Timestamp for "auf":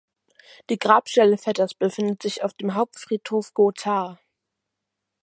2.43-2.55